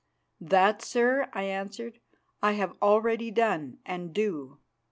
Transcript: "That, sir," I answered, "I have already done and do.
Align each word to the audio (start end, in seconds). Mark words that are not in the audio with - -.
"That, 0.39 0.81
sir," 0.81 1.29
I 1.31 1.43
answered, 1.43 1.99
"I 2.41 2.53
have 2.53 2.73
already 2.81 3.29
done 3.29 3.77
and 3.85 4.11
do. 4.15 4.57